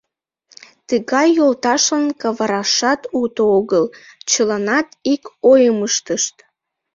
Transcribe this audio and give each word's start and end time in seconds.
—Тыгай 0.87 1.27
йолташлан 1.37 2.05
каварашат 2.21 3.01
уто 3.21 3.43
огыл,— 3.57 3.85
чыланат 4.29 4.87
ик 5.13 5.23
ойым 5.51 5.79
ыштышт. 5.87 6.35